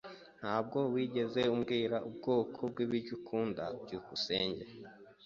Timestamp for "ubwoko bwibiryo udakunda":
2.09-3.63